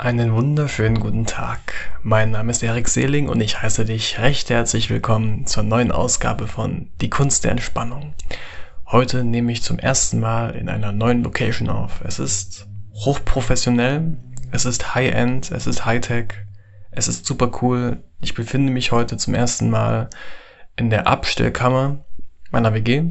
Einen 0.00 0.32
wunderschönen 0.32 0.98
guten 0.98 1.26
Tag. 1.26 1.74
Mein 2.02 2.30
Name 2.30 2.52
ist 2.52 2.62
Erik 2.62 2.88
Seeling 2.88 3.28
und 3.28 3.38
ich 3.42 3.60
heiße 3.60 3.84
dich 3.84 4.18
recht 4.18 4.48
herzlich 4.48 4.88
willkommen 4.88 5.44
zur 5.44 5.62
neuen 5.62 5.92
Ausgabe 5.92 6.46
von 6.48 6.88
Die 7.02 7.10
Kunst 7.10 7.44
der 7.44 7.50
Entspannung. 7.50 8.14
Heute 8.86 9.24
nehme 9.24 9.52
ich 9.52 9.62
zum 9.62 9.78
ersten 9.78 10.18
Mal 10.18 10.56
in 10.56 10.70
einer 10.70 10.92
neuen 10.92 11.22
Location 11.22 11.68
auf. 11.68 12.00
Es 12.02 12.18
ist 12.18 12.66
hochprofessionell, 12.94 14.16
es 14.52 14.64
ist 14.64 14.94
High-End, 14.94 15.50
es 15.50 15.66
ist 15.66 15.84
High-Tech, 15.84 16.28
es 16.92 17.06
ist 17.06 17.26
super 17.26 17.50
cool. 17.60 18.02
Ich 18.22 18.32
befinde 18.32 18.72
mich 18.72 18.92
heute 18.92 19.18
zum 19.18 19.34
ersten 19.34 19.68
Mal 19.68 20.08
in 20.76 20.88
der 20.88 21.08
Abstellkammer 21.08 22.06
meiner 22.50 22.72
WG. 22.72 23.06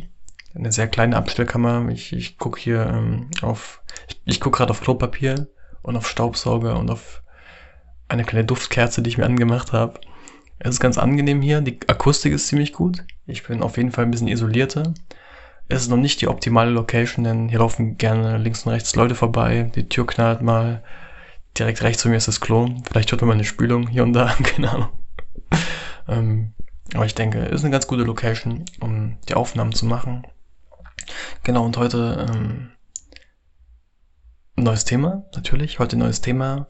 Eine 0.56 0.72
sehr 0.72 0.88
kleine 0.88 1.18
Abstellkammer. 1.18 1.88
Ich, 1.90 2.14
ich 2.14 2.40
gucke 2.40 2.60
hier 2.60 2.88
ähm, 2.88 3.30
auf, 3.44 3.84
ich, 4.08 4.20
ich 4.26 4.40
gucke 4.40 4.58
gerade 4.58 4.72
auf 4.72 4.82
Klopapier 4.82 5.50
und 5.82 5.96
auf 5.96 6.08
Staubsauger 6.08 6.78
und 6.78 6.90
auf 6.90 7.22
eine 8.08 8.24
kleine 8.24 8.46
Duftkerze, 8.46 9.02
die 9.02 9.10
ich 9.10 9.18
mir 9.18 9.26
angemacht 9.26 9.72
habe. 9.72 10.00
Es 10.58 10.72
ist 10.72 10.80
ganz 10.80 10.98
angenehm 10.98 11.42
hier. 11.42 11.62
Die 11.62 11.80
Akustik 11.88 12.34
ist 12.34 12.48
ziemlich 12.48 12.74
gut. 12.74 13.06
Ich 13.26 13.44
bin 13.44 13.64
auf 13.64 13.78
jeden 13.78 13.92
Fall 13.92 14.06
ein 14.06 14.12
bisschen 14.12 14.28
isolierter. 14.28 14.94
Es 15.70 15.84
ist 15.84 15.90
noch 15.90 15.98
nicht 15.98 16.20
die 16.20 16.28
optimale 16.28 16.72
Location, 16.72 17.24
denn 17.24 17.48
hier 17.48 17.60
laufen 17.60 17.98
gerne 17.98 18.38
links 18.38 18.66
und 18.66 18.72
rechts 18.72 18.96
Leute 18.96 19.16
vorbei. 19.16 19.72
Die 19.76 19.88
Tür 19.88 20.06
knallt 20.06 20.42
mal. 20.42 20.84
Direkt 21.58 21.82
rechts 21.84 22.02
von 22.02 22.12
mir 22.12 22.18
ist 22.18 22.28
das 22.28 22.42
Klo. 22.42 22.68
Vielleicht 22.88 23.12
hört 23.12 23.22
man 23.22 23.30
mal 23.30 23.34
eine 23.36 23.46
Spülung 23.46 23.88
hier 23.88 24.04
und 24.04 24.14
da. 24.14 24.26
Keine 24.44 24.72
Ahnung. 24.72 24.90
ähm, 26.08 26.54
aber 26.94 27.06
ich 27.06 27.16
denke, 27.16 27.46
es 27.46 27.60
ist 27.60 27.64
eine 27.64 27.72
ganz 27.72 27.88
gute 27.88 28.04
Location, 28.04 28.66
um 28.80 29.18
die 29.30 29.36
Aufnahmen 29.36 29.74
zu 29.74 29.86
machen. 29.86 30.24
Genau, 31.44 31.64
und 31.66 31.78
heute 31.78 32.28
ähm, 32.30 32.72
Neues 34.64 34.84
Thema, 34.84 35.24
natürlich. 35.34 35.80
Heute 35.80 35.96
neues 35.96 36.20
Thema. 36.20 36.68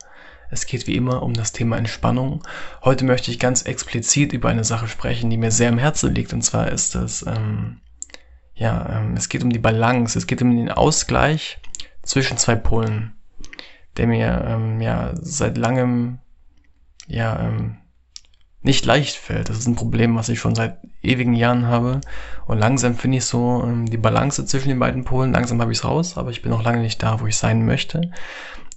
Es 0.51 0.67
geht 0.67 0.85
wie 0.85 0.95
immer 0.95 1.23
um 1.23 1.33
das 1.33 1.53
Thema 1.53 1.75
Entspannung. 1.75 2.43
Heute 2.83 3.03
möchte 3.03 3.31
ich 3.31 3.39
ganz 3.39 3.63
explizit 3.63 4.31
über 4.31 4.49
eine 4.49 4.63
Sache 4.63 4.87
sprechen, 4.87 5.31
die 5.31 5.37
mir 5.37 5.49
sehr 5.49 5.69
am 5.69 5.79
Herzen 5.79 6.13
liegt. 6.13 6.31
Und 6.31 6.43
zwar 6.43 6.71
ist 6.71 6.93
es, 6.93 7.25
ähm, 7.25 7.81
ja, 8.53 8.99
ähm, 8.99 9.15
es 9.15 9.27
geht 9.27 9.43
um 9.43 9.49
die 9.49 9.57
Balance. 9.57 10.17
Es 10.17 10.27
geht 10.27 10.41
um 10.43 10.55
den 10.55 10.69
Ausgleich 10.69 11.57
zwischen 12.03 12.37
zwei 12.37 12.53
Polen, 12.53 13.13
der 13.97 14.05
mir 14.05 14.45
ähm, 14.47 14.79
ja 14.81 15.13
seit 15.15 15.57
langem 15.57 16.19
ja 17.07 17.39
ähm, 17.39 17.78
nicht 18.61 18.85
leicht 18.85 19.15
fällt. 19.15 19.49
Das 19.49 19.57
ist 19.57 19.67
ein 19.67 19.75
Problem, 19.75 20.15
was 20.15 20.29
ich 20.29 20.39
schon 20.39 20.55
seit 20.55 20.77
ewigen 21.01 21.33
Jahren 21.33 21.67
habe. 21.67 22.01
Und 22.45 22.57
langsam 22.57 22.95
finde 22.95 23.17
ich 23.17 23.25
so 23.25 23.63
ähm, 23.63 23.85
die 23.85 23.97
Balance 23.97 24.45
zwischen 24.45 24.69
den 24.69 24.79
beiden 24.79 25.05
Polen. 25.05 25.31
Langsam 25.31 25.61
habe 25.61 25.71
ich 25.71 25.79
es 25.79 25.85
raus, 25.85 26.17
aber 26.17 26.31
ich 26.31 26.41
bin 26.41 26.51
noch 26.51 26.63
lange 26.63 26.81
nicht 26.81 27.01
da, 27.01 27.21
wo 27.21 27.27
ich 27.27 27.37
sein 27.37 27.65
möchte. 27.65 28.11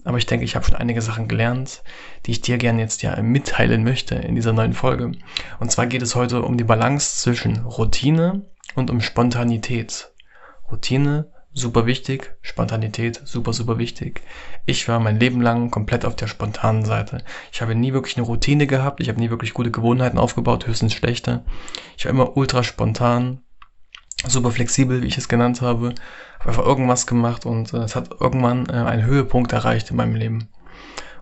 Aber 0.04 0.18
ich 0.18 0.26
denke, 0.26 0.44
ich 0.44 0.56
habe 0.56 0.64
schon 0.64 0.76
einige 0.76 1.02
Sachen 1.02 1.28
gelernt, 1.28 1.82
die 2.26 2.32
ich 2.32 2.40
dir 2.40 2.58
gerne 2.58 2.80
jetzt 2.80 3.02
ja 3.02 3.20
mitteilen 3.22 3.84
möchte 3.84 4.16
in 4.16 4.34
dieser 4.34 4.52
neuen 4.52 4.72
Folge. 4.72 5.12
Und 5.60 5.70
zwar 5.70 5.86
geht 5.86 6.02
es 6.02 6.14
heute 6.14 6.42
um 6.42 6.56
die 6.56 6.64
Balance 6.64 7.18
zwischen 7.18 7.64
Routine 7.64 8.42
und 8.74 8.90
um 8.90 9.00
Spontanität. 9.00 10.10
Routine 10.70 11.31
super 11.54 11.86
wichtig, 11.86 12.34
Spontanität 12.40 13.20
super, 13.24 13.52
super 13.52 13.78
wichtig. 13.78 14.22
Ich 14.66 14.88
war 14.88 15.00
mein 15.00 15.20
Leben 15.20 15.40
lang 15.40 15.70
komplett 15.70 16.04
auf 16.04 16.16
der 16.16 16.26
spontanen 16.26 16.84
Seite. 16.84 17.18
Ich 17.52 17.60
habe 17.60 17.74
nie 17.74 17.92
wirklich 17.92 18.16
eine 18.16 18.26
Routine 18.26 18.66
gehabt, 18.66 19.00
ich 19.00 19.08
habe 19.08 19.20
nie 19.20 19.30
wirklich 19.30 19.54
gute 19.54 19.70
Gewohnheiten 19.70 20.18
aufgebaut, 20.18 20.66
höchstens 20.66 20.94
schlechte. 20.94 21.44
Ich 21.96 22.04
war 22.04 22.10
immer 22.10 22.36
ultra 22.36 22.62
spontan, 22.62 23.42
super 24.26 24.50
flexibel, 24.50 25.02
wie 25.02 25.08
ich 25.08 25.18
es 25.18 25.28
genannt 25.28 25.60
habe. 25.60 25.94
Habe 26.40 26.48
einfach 26.48 26.66
irgendwas 26.66 27.06
gemacht 27.06 27.46
und 27.46 27.72
äh, 27.74 27.78
es 27.78 27.96
hat 27.96 28.10
irgendwann 28.20 28.66
äh, 28.68 28.72
einen 28.72 29.04
Höhepunkt 29.04 29.52
erreicht 29.52 29.90
in 29.90 29.96
meinem 29.96 30.14
Leben. 30.14 30.48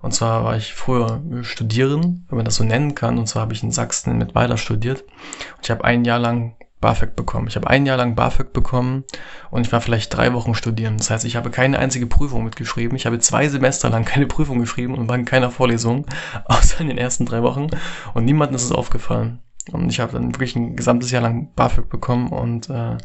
Und 0.03 0.14
zwar 0.14 0.45
war 0.45 0.56
ich 0.56 0.73
früher 0.73 1.20
studieren, 1.42 2.25
wenn 2.28 2.36
man 2.36 2.47
das 2.47 2.56
so 2.56 2.64
nennen 2.64 2.95
kann. 2.95 3.19
Und 3.19 3.27
zwar 3.27 3.42
habe 3.42 3.53
ich 3.53 3.62
in 3.62 3.70
Sachsen 3.70 4.17
mit 4.17 4.34
Weiler 4.34 4.56
studiert. 4.56 5.03
Und 5.03 5.64
ich 5.64 5.70
habe 5.70 5.84
ein 5.84 6.06
Jahr 6.06 6.19
lang 6.19 6.55
BAföG 6.80 7.14
bekommen. 7.14 7.46
Ich 7.48 7.57
habe 7.57 7.68
ein 7.68 7.86
Jahr 7.86 7.96
lang 7.96 8.14
BAföG 8.14 8.52
bekommen 8.52 9.05
und 9.51 9.67
ich 9.67 9.73
war 9.73 9.80
vielleicht 9.80 10.14
drei 10.14 10.33
Wochen 10.33 10.55
studieren. 10.55 10.96
Das 10.96 11.11
heißt, 11.11 11.24
ich 11.24 11.36
habe 11.36 11.51
keine 11.51 11.79
einzige 11.79 12.07
Prüfung 12.07 12.45
mitgeschrieben. 12.45 12.96
Ich 12.96 13.07
habe 13.07 13.18
zwei 13.18 13.48
Semester 13.48 13.91
lang 13.91 14.05
keine 14.05 14.27
Prüfung 14.27 14.58
geschrieben 14.58 14.95
und 14.95 15.08
war 15.08 15.17
in 15.17 15.24
keiner 15.24 15.51
Vorlesung, 15.51 16.07
außer 16.46 16.80
in 16.80 16.89
den 16.89 16.98
ersten 16.98 17.27
drei 17.27 17.42
Wochen. 17.42 17.68
Und 18.14 18.24
niemandem 18.24 18.57
ist 18.57 18.64
es 18.64 18.73
aufgefallen. 18.73 19.41
Und 19.73 19.91
ich 19.91 20.01
habe 20.01 20.13
dann 20.13 20.35
wirklich 20.35 20.57
ein 20.57 20.74
gesamtes 20.74 21.11
Jahr 21.11 21.23
lang 21.23 21.52
BAföG 21.55 21.89
bekommen 21.89 22.29
und 22.29 22.70
äh, 22.70 22.97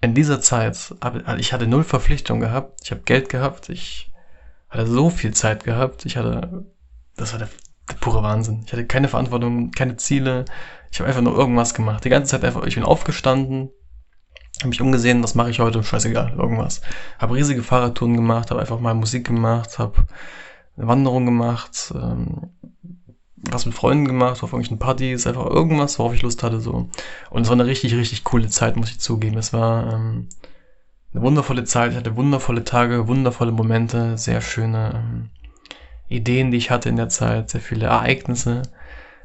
in 0.00 0.14
dieser 0.14 0.40
Zeit, 0.40 0.94
habe 1.02 1.22
ich 1.38 1.52
hatte 1.52 1.66
null 1.66 1.84
Verpflichtung 1.84 2.40
gehabt. 2.40 2.80
Ich 2.84 2.90
habe 2.90 3.02
Geld 3.02 3.28
gehabt. 3.28 3.68
Ich 3.68 4.10
hatte 4.68 4.86
so 4.86 5.10
viel 5.10 5.34
Zeit 5.34 5.64
gehabt. 5.64 6.06
Ich 6.06 6.16
hatte, 6.16 6.64
das 7.16 7.32
war 7.32 7.38
der, 7.38 7.48
der 7.90 7.96
pure 7.96 8.22
Wahnsinn. 8.22 8.62
Ich 8.66 8.72
hatte 8.72 8.86
keine 8.86 9.08
Verantwortung, 9.08 9.70
keine 9.70 9.96
Ziele. 9.96 10.44
Ich 10.90 10.98
habe 11.00 11.08
einfach 11.08 11.22
nur 11.22 11.36
irgendwas 11.36 11.74
gemacht. 11.74 12.04
Die 12.04 12.08
ganze 12.08 12.32
Zeit 12.32 12.44
einfach, 12.44 12.64
ich 12.64 12.74
bin 12.74 12.84
aufgestanden, 12.84 13.70
habe 14.60 14.68
mich 14.68 14.80
umgesehen, 14.80 15.22
was 15.22 15.34
mache 15.34 15.50
ich 15.50 15.60
heute? 15.60 15.82
Scheißegal, 15.82 16.34
irgendwas. 16.36 16.82
Habe 17.18 17.34
riesige 17.34 17.62
Fahrradtouren 17.62 18.14
gemacht, 18.14 18.50
habe 18.50 18.60
einfach 18.60 18.80
mal 18.80 18.94
Musik 18.94 19.26
gemacht, 19.26 19.78
habe 19.78 20.04
eine 20.76 20.86
Wanderung 20.86 21.24
gemacht, 21.24 21.92
ähm, 21.94 22.50
was 23.36 23.64
mit 23.64 23.74
Freunden 23.74 24.06
gemacht, 24.06 24.42
auf 24.42 24.52
irgendwelchen 24.52 24.78
Partys, 24.78 25.26
einfach 25.26 25.46
irgendwas, 25.46 25.98
worauf 25.98 26.14
ich 26.14 26.22
Lust 26.22 26.42
hatte, 26.42 26.60
so. 26.60 26.88
Und 27.30 27.42
es 27.42 27.48
war 27.48 27.54
eine 27.54 27.66
richtig, 27.66 27.94
richtig 27.94 28.24
coole 28.24 28.48
Zeit, 28.48 28.76
muss 28.76 28.90
ich 28.90 29.00
zugeben. 29.00 29.38
Es 29.38 29.52
war 29.52 29.94
ähm, 29.94 30.28
eine 31.14 31.22
wundervolle 31.22 31.64
Zeit, 31.64 31.92
ich 31.92 31.96
hatte 31.96 32.16
wundervolle 32.16 32.64
Tage, 32.64 33.08
wundervolle 33.08 33.52
Momente, 33.52 34.18
sehr 34.18 34.40
schöne 34.42 34.92
ähm, 34.94 35.30
Ideen, 36.10 36.50
die 36.50 36.58
ich 36.58 36.70
hatte 36.70 36.90
in 36.90 36.96
der 36.96 37.08
Zeit, 37.08 37.50
sehr 37.50 37.60
viele 37.60 37.86
Ereignisse 37.86 38.62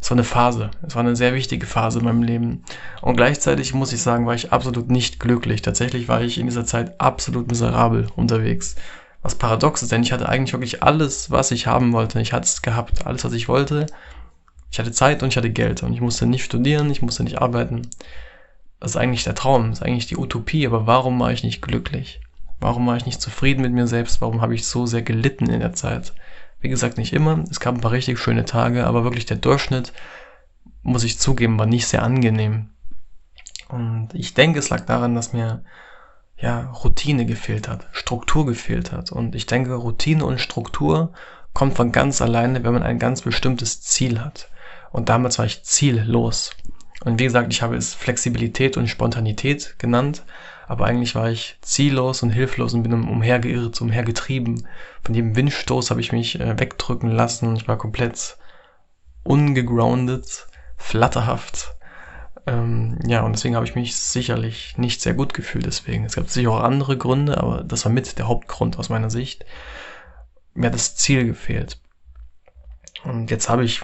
es 0.05 0.11
war 0.11 0.17
eine 0.17 0.23
Phase. 0.23 0.69
Es 0.85 0.93
war 0.93 1.01
eine 1.01 1.15
sehr 1.15 1.33
wichtige 1.33 1.65
Phase 1.65 1.97
in 1.97 2.05
meinem 2.05 2.21
Leben. 2.21 2.63
Und 3.01 3.15
gleichzeitig 3.15 3.73
muss 3.73 3.91
ich 3.91 4.03
sagen, 4.03 4.27
war 4.27 4.35
ich 4.35 4.51
absolut 4.51 4.91
nicht 4.91 5.19
glücklich. 5.19 5.63
Tatsächlich 5.63 6.07
war 6.07 6.21
ich 6.21 6.37
in 6.37 6.45
dieser 6.45 6.63
Zeit 6.63 7.01
absolut 7.01 7.47
miserabel 7.47 8.05
unterwegs. 8.15 8.75
Was 9.23 9.33
paradox 9.33 9.81
ist, 9.81 9.91
denn 9.91 10.03
ich 10.03 10.11
hatte 10.11 10.29
eigentlich 10.29 10.53
wirklich 10.53 10.83
alles, 10.83 11.31
was 11.31 11.49
ich 11.49 11.65
haben 11.65 11.91
wollte. 11.91 12.21
Ich 12.21 12.33
hatte 12.33 12.45
es 12.45 12.61
gehabt. 12.61 13.07
Alles, 13.07 13.25
was 13.25 13.33
ich 13.33 13.47
wollte. 13.47 13.87
Ich 14.69 14.77
hatte 14.77 14.91
Zeit 14.91 15.23
und 15.23 15.29
ich 15.29 15.37
hatte 15.37 15.49
Geld. 15.49 15.81
Und 15.81 15.91
ich 15.91 16.01
musste 16.01 16.27
nicht 16.27 16.43
studieren, 16.43 16.91
ich 16.91 17.01
musste 17.01 17.23
nicht 17.23 17.41
arbeiten. 17.41 17.89
Das 18.79 18.91
ist 18.91 18.97
eigentlich 18.97 19.23
der 19.23 19.33
Traum, 19.33 19.71
das 19.71 19.79
ist 19.79 19.85
eigentlich 19.87 20.05
die 20.05 20.17
Utopie. 20.17 20.67
Aber 20.67 20.85
warum 20.85 21.19
war 21.19 21.31
ich 21.31 21.43
nicht 21.43 21.63
glücklich? 21.63 22.21
Warum 22.59 22.85
war 22.85 22.95
ich 22.95 23.07
nicht 23.07 23.21
zufrieden 23.21 23.63
mit 23.63 23.73
mir 23.73 23.87
selbst? 23.87 24.21
Warum 24.21 24.41
habe 24.41 24.53
ich 24.53 24.67
so 24.67 24.85
sehr 24.85 25.01
gelitten 25.01 25.49
in 25.49 25.61
der 25.61 25.73
Zeit? 25.73 26.13
Wie 26.59 26.69
gesagt, 26.69 26.97
nicht 26.97 27.13
immer. 27.13 27.43
Es 27.49 27.59
gab 27.59 27.75
ein 27.75 27.81
paar 27.81 27.91
richtig 27.91 28.19
schöne 28.19 28.45
Tage, 28.45 28.85
aber 28.85 29.03
wirklich 29.03 29.25
der 29.25 29.37
Durchschnitt, 29.37 29.93
muss 30.81 31.03
ich 31.03 31.19
zugeben, 31.19 31.59
war 31.59 31.65
nicht 31.65 31.87
sehr 31.87 32.03
angenehm. 32.03 32.69
Und 33.69 34.09
ich 34.13 34.33
denke, 34.33 34.59
es 34.59 34.69
lag 34.69 34.81
daran, 34.81 35.15
dass 35.15 35.33
mir 35.33 35.63
ja 36.37 36.71
Routine 36.71 37.25
gefehlt 37.25 37.67
hat, 37.67 37.87
Struktur 37.91 38.45
gefehlt 38.45 38.91
hat. 38.91 39.11
Und 39.11 39.35
ich 39.35 39.45
denke, 39.45 39.73
Routine 39.73 40.25
und 40.25 40.39
Struktur 40.39 41.13
kommt 41.53 41.75
von 41.75 41.91
ganz 41.91 42.21
alleine, 42.21 42.63
wenn 42.63 42.73
man 42.73 42.83
ein 42.83 42.99
ganz 42.99 43.21
bestimmtes 43.21 43.81
Ziel 43.81 44.19
hat. 44.19 44.49
Und 44.91 45.09
damals 45.09 45.39
war 45.39 45.45
ich 45.45 45.63
ziellos. 45.63 46.51
Und 47.03 47.19
wie 47.19 47.25
gesagt, 47.25 47.51
ich 47.51 47.61
habe 47.61 47.75
es 47.75 47.93
Flexibilität 47.93 48.77
und 48.77 48.87
Spontanität 48.87 49.75
genannt 49.79 50.23
aber 50.67 50.85
eigentlich 50.85 51.15
war 51.15 51.29
ich 51.29 51.57
ziellos 51.61 52.23
und 52.23 52.31
hilflos 52.31 52.73
und 52.73 52.83
bin 52.83 52.93
umhergeirrt, 52.93 53.79
umhergetrieben. 53.81 54.67
Von 55.03 55.15
jedem 55.15 55.35
Windstoß 55.35 55.91
habe 55.91 56.01
ich 56.01 56.11
mich 56.11 56.39
äh, 56.39 56.59
wegdrücken 56.59 57.11
lassen. 57.11 57.55
Ich 57.55 57.67
war 57.67 57.77
komplett 57.77 58.37
ungegroundet, 59.23 60.47
flatterhaft. 60.77 61.75
Ähm, 62.47 62.99
ja, 63.05 63.21
und 63.21 63.33
deswegen 63.33 63.55
habe 63.55 63.65
ich 63.65 63.75
mich 63.75 63.95
sicherlich 63.95 64.77
nicht 64.77 65.01
sehr 65.01 65.13
gut 65.13 65.33
gefühlt 65.33 65.65
deswegen. 65.65 66.05
Es 66.05 66.15
gab 66.15 66.29
sicher 66.29 66.51
auch 66.51 66.61
andere 66.61 66.97
Gründe, 66.97 67.37
aber 67.37 67.63
das 67.63 67.85
war 67.85 67.91
mit 67.91 68.17
der 68.17 68.27
Hauptgrund 68.27 68.79
aus 68.79 68.89
meiner 68.89 69.09
Sicht. 69.09 69.45
Mir 70.53 70.67
hat 70.67 70.75
das 70.75 70.95
Ziel 70.95 71.25
gefehlt. 71.25 71.79
Und 73.03 73.29
jetzt 73.29 73.49
habe 73.49 73.63
ich 73.63 73.81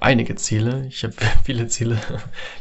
einige 0.00 0.34
Ziele. 0.36 0.86
Ich 0.86 1.04
habe 1.04 1.14
viele 1.44 1.68
Ziele. 1.68 1.98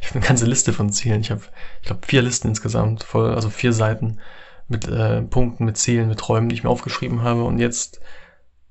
Ich 0.01 0.09
habe 0.09 0.19
eine 0.19 0.27
ganze 0.27 0.45
Liste 0.45 0.73
von 0.73 0.91
Zielen. 0.91 1.21
Ich 1.21 1.31
habe, 1.31 1.41
ich 1.81 1.87
glaube, 1.87 2.05
vier 2.05 2.21
Listen 2.21 2.49
insgesamt, 2.49 3.03
voll, 3.03 3.33
also 3.33 3.49
vier 3.49 3.73
Seiten 3.73 4.19
mit 4.67 4.87
äh, 4.87 5.21
Punkten, 5.21 5.65
mit 5.65 5.77
Zielen, 5.77 6.09
mit 6.09 6.19
Träumen, 6.19 6.49
die 6.49 6.55
ich 6.55 6.63
mir 6.63 6.69
aufgeschrieben 6.69 7.21
habe. 7.21 7.43
Und 7.43 7.59
jetzt, 7.59 8.01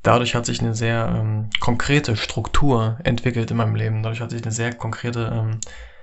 dadurch 0.02 0.34
hat 0.34 0.46
sich 0.46 0.60
eine 0.60 0.74
sehr 0.74 1.14
ähm, 1.16 1.50
konkrete 1.60 2.16
Struktur 2.16 2.98
entwickelt 3.04 3.50
in 3.50 3.56
meinem 3.56 3.74
Leben. 3.74 4.02
Dadurch 4.02 4.20
hat 4.20 4.30
sich 4.30 4.42
eine 4.42 4.52
sehr 4.52 4.74
konkrete, 4.74 5.32
ähm, 5.32 5.60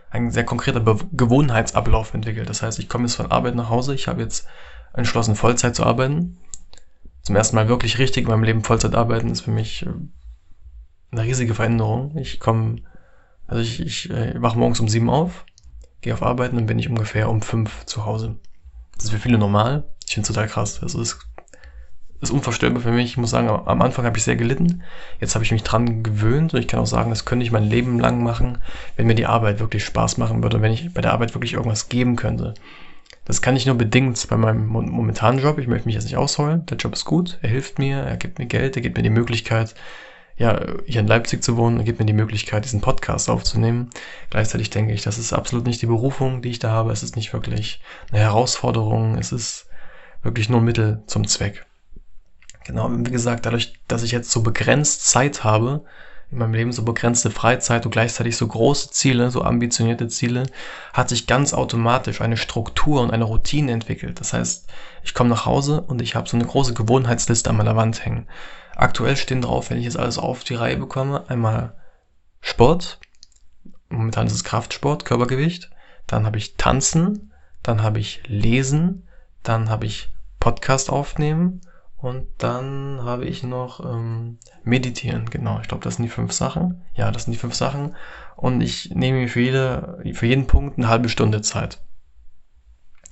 ein 0.09 0.31
sehr 0.31 0.45
konkreter 0.45 0.79
Be 0.79 0.97
Gewohnheitsablauf 1.11 2.13
entwickelt. 2.13 2.49
Das 2.49 2.61
heißt, 2.61 2.79
ich 2.79 2.89
komme 2.89 3.05
jetzt 3.05 3.15
von 3.15 3.31
Arbeit 3.31 3.55
nach 3.55 3.69
Hause. 3.69 3.93
Ich 3.93 4.07
habe 4.07 4.21
jetzt 4.21 4.47
entschlossen, 4.93 5.35
Vollzeit 5.35 5.75
zu 5.75 5.83
arbeiten. 5.83 6.37
Zum 7.21 7.35
ersten 7.35 7.55
Mal 7.55 7.69
wirklich 7.69 7.99
richtig 7.99 8.23
in 8.23 8.29
meinem 8.29 8.43
Leben 8.43 8.63
Vollzeit 8.63 8.95
arbeiten 8.95 9.29
ist 9.29 9.41
für 9.41 9.51
mich 9.51 9.85
äh, 9.85 9.89
eine 11.13 11.23
riesige 11.23 11.53
Veränderung. 11.53 12.17
Ich 12.17 12.39
komme, 12.39 12.81
also 13.47 13.61
ich, 13.61 13.79
ich 13.79 14.09
äh, 14.09 14.41
wache 14.41 14.57
morgens 14.57 14.79
um 14.79 14.89
sieben 14.89 15.09
auf, 15.09 15.45
gehe 16.01 16.13
auf 16.13 16.23
Arbeit 16.23 16.51
und 16.51 16.57
dann 16.57 16.65
bin 16.65 16.79
ich 16.79 16.89
ungefähr 16.89 17.29
um 17.29 17.41
fünf 17.41 17.85
zu 17.85 18.05
Hause. 18.05 18.35
Das 18.95 19.05
ist 19.05 19.11
für 19.11 19.19
viele 19.19 19.37
normal. 19.37 19.83
Ich 20.05 20.13
finde 20.13 20.27
es 20.27 20.33
total 20.33 20.47
krass. 20.47 20.81
Also 20.81 21.01
es 21.01 21.17
ist 22.21 22.31
unvorstellbar 22.31 22.81
für 22.81 22.91
mich. 22.91 23.11
Ich 23.11 23.17
muss 23.17 23.29
sagen, 23.29 23.49
am 23.49 23.81
Anfang 23.81 24.05
habe 24.05 24.17
ich 24.17 24.23
sehr 24.23 24.35
gelitten. 24.35 24.83
Jetzt 25.19 25.35
habe 25.35 25.43
ich 25.43 25.51
mich 25.51 25.63
dran 25.63 26.03
gewöhnt 26.03 26.53
und 26.53 26.59
ich 26.59 26.67
kann 26.67 26.79
auch 26.79 26.87
sagen, 26.87 27.09
das 27.09 27.25
könnte 27.25 27.45
ich 27.45 27.51
mein 27.51 27.63
Leben 27.63 27.99
lang 27.99 28.23
machen, 28.23 28.59
wenn 28.95 29.07
mir 29.07 29.15
die 29.15 29.25
Arbeit 29.25 29.59
wirklich 29.59 29.83
Spaß 29.83 30.17
machen 30.17 30.43
würde, 30.43 30.61
wenn 30.61 30.71
ich 30.71 30.93
bei 30.93 31.01
der 31.01 31.13
Arbeit 31.13 31.33
wirklich 31.35 31.53
irgendwas 31.53 31.89
geben 31.89 32.15
könnte. 32.15 32.53
Das 33.25 33.41
kann 33.41 33.55
ich 33.55 33.65
nur 33.65 33.75
bedingt 33.75 34.25
bei 34.29 34.35
meinem 34.35 34.67
momentanen 34.67 35.41
Job. 35.41 35.57
Ich 35.57 35.67
möchte 35.67 35.87
mich 35.87 35.95
jetzt 35.95 36.05
nicht 36.05 36.17
ausheulen. 36.17 36.65
Der 36.65 36.77
Job 36.77 36.93
ist 36.93 37.05
gut. 37.05 37.39
Er 37.41 37.49
hilft 37.49 37.79
mir. 37.79 37.97
Er 37.99 38.17
gibt 38.17 38.37
mir 38.37 38.47
Geld. 38.47 38.75
Er 38.75 38.81
gibt 38.81 38.97
mir 38.97 39.03
die 39.03 39.09
Möglichkeit, 39.09 39.75
ja, 40.35 40.59
hier 40.85 41.01
in 41.01 41.07
Leipzig 41.07 41.43
zu 41.43 41.57
wohnen. 41.57 41.83
Gibt 41.83 41.99
mir 41.99 42.05
die 42.05 42.13
Möglichkeit, 42.13 42.65
diesen 42.65 42.81
Podcast 42.81 43.29
aufzunehmen. 43.29 43.89
Gleichzeitig 44.29 44.69
denke 44.69 44.93
ich, 44.93 45.03
das 45.03 45.17
ist 45.17 45.33
absolut 45.33 45.65
nicht 45.65 45.81
die 45.81 45.87
Berufung, 45.87 46.41
die 46.41 46.49
ich 46.49 46.59
da 46.59 46.71
habe. 46.71 46.91
Es 46.91 47.03
ist 47.03 47.15
nicht 47.15 47.33
wirklich 47.33 47.81
eine 48.11 48.21
Herausforderung. 48.21 49.17
Es 49.17 49.31
ist 49.31 49.67
wirklich 50.23 50.49
nur 50.49 50.61
Mittel 50.61 51.03
zum 51.05 51.27
Zweck. 51.27 51.65
Genau, 52.65 52.89
wie 52.91 53.11
gesagt, 53.11 53.45
dadurch, 53.45 53.73
dass 53.87 54.03
ich 54.03 54.11
jetzt 54.11 54.31
so 54.31 54.41
begrenzt 54.41 55.07
Zeit 55.07 55.43
habe, 55.43 55.83
in 56.31 56.39
meinem 56.39 56.53
Leben 56.53 56.71
so 56.71 56.83
begrenzte 56.83 57.29
Freizeit 57.29 57.85
und 57.85 57.91
gleichzeitig 57.91 58.37
so 58.37 58.47
große 58.47 58.89
Ziele, 58.89 59.29
so 59.29 59.43
ambitionierte 59.43 60.07
Ziele, 60.07 60.47
hat 60.91 61.09
sich 61.09 61.27
ganz 61.27 61.53
automatisch 61.53 62.21
eine 62.21 62.37
Struktur 62.37 63.01
und 63.01 63.11
eine 63.11 63.25
Routine 63.25 63.71
entwickelt. 63.71 64.19
Das 64.19 64.33
heißt, 64.33 64.67
ich 65.03 65.13
komme 65.13 65.29
nach 65.29 65.45
Hause 65.45 65.81
und 65.81 66.01
ich 66.01 66.15
habe 66.15 66.27
so 66.27 66.35
eine 66.35 66.45
große 66.45 66.73
Gewohnheitsliste 66.73 67.49
an 67.49 67.57
meiner 67.57 67.75
Wand 67.75 68.03
hängen. 68.03 68.27
Aktuell 68.75 69.15
stehen 69.17 69.41
drauf, 69.41 69.69
wenn 69.69 69.77
ich 69.77 69.85
jetzt 69.85 69.97
alles 69.97 70.17
auf 70.17 70.43
die 70.43 70.55
Reihe 70.55 70.77
bekomme, 70.77 71.29
einmal 71.29 71.75
Sport, 72.41 72.99
momentan 73.89 74.27
ist 74.27 74.33
es 74.33 74.43
Kraftsport, 74.43 75.05
Körpergewicht, 75.05 75.69
dann 76.07 76.25
habe 76.25 76.37
ich 76.37 76.57
Tanzen, 76.57 77.31
dann 77.61 77.83
habe 77.83 77.99
ich 77.99 78.21
Lesen, 78.27 79.07
dann 79.43 79.69
habe 79.69 79.85
ich 79.85 80.09
Podcast 80.39 80.89
aufnehmen 80.89 81.61
und 81.97 82.27
dann 82.37 83.01
habe 83.03 83.25
ich 83.25 83.43
noch 83.43 83.79
ähm, 83.79 84.37
Meditieren, 84.63 85.29
genau. 85.29 85.59
Ich 85.61 85.69
glaube, 85.69 85.83
das 85.85 85.95
sind 85.95 86.03
die 86.03 86.09
fünf 86.09 86.33
Sachen. 86.33 86.81
Ja, 86.95 87.11
das 87.11 87.23
sind 87.23 87.31
die 87.31 87.39
fünf 87.39 87.53
Sachen. 87.53 87.95
Und 88.35 88.59
ich 88.59 88.89
nehme 88.93 89.19
mir 89.19 89.29
für, 89.29 89.39
jede, 89.39 90.03
für 90.13 90.25
jeden 90.25 90.47
Punkt 90.47 90.77
eine 90.77 90.89
halbe 90.89 91.07
Stunde 91.07 91.41
Zeit. 91.41 91.79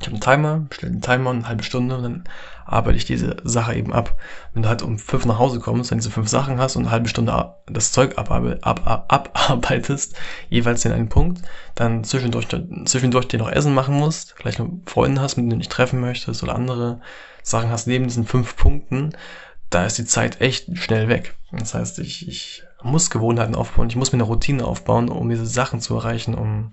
Ich 0.01 0.07
habe 0.07 0.15
einen 0.15 0.21
Timer, 0.21 0.65
stelle 0.71 0.93
einen 0.93 1.01
Timer 1.01 1.29
eine 1.29 1.47
halbe 1.47 1.63
Stunde 1.63 1.95
und 1.95 2.03
dann 2.03 2.23
arbeite 2.65 2.97
ich 2.97 3.05
diese 3.05 3.37
Sache 3.43 3.75
eben 3.75 3.93
ab. 3.93 4.17
Wenn 4.53 4.63
du 4.63 4.69
halt 4.69 4.81
um 4.81 4.97
fünf 4.97 5.25
nach 5.25 5.37
Hause 5.37 5.59
kommst, 5.59 5.91
dann 5.91 5.99
diese 5.99 6.09
fünf 6.09 6.27
Sachen 6.27 6.59
hast 6.59 6.75
und 6.75 6.83
eine 6.83 6.91
halbe 6.91 7.07
Stunde 7.07 7.53
das 7.67 7.91
Zeug 7.91 8.17
ab, 8.17 8.31
ab, 8.31 8.81
ab, 8.87 9.29
abarbeitest, 9.33 10.15
jeweils 10.49 10.85
in 10.85 10.91
einen 10.91 11.09
Punkt, 11.09 11.43
dann 11.75 12.03
zwischendurch, 12.03 12.47
zwischendurch 12.85 13.27
dir 13.27 13.37
noch 13.37 13.51
Essen 13.51 13.75
machen 13.75 13.95
musst, 13.95 14.33
vielleicht 14.35 14.57
noch 14.57 14.69
Freunde 14.87 15.21
hast, 15.21 15.37
mit 15.37 15.43
denen 15.43 15.51
du 15.51 15.57
dich 15.57 15.69
treffen 15.69 16.01
möchtest 16.01 16.41
oder 16.41 16.55
andere 16.55 16.99
Sachen 17.43 17.69
hast 17.69 17.85
neben 17.85 18.05
diesen 18.05 18.25
fünf 18.25 18.55
Punkten, 18.55 19.13
da 19.69 19.85
ist 19.85 19.99
die 19.99 20.05
Zeit 20.05 20.41
echt 20.41 20.77
schnell 20.79 21.09
weg. 21.09 21.35
Das 21.51 21.75
heißt, 21.75 21.99
ich, 21.99 22.27
ich 22.27 22.63
muss 22.81 23.11
Gewohnheiten 23.11 23.53
aufbauen, 23.53 23.89
ich 23.89 23.95
muss 23.95 24.11
mir 24.11 24.17
eine 24.17 24.23
Routine 24.23 24.65
aufbauen, 24.65 25.09
um 25.09 25.29
diese 25.29 25.45
Sachen 25.45 25.79
zu 25.79 25.95
erreichen, 25.95 26.33
um 26.33 26.71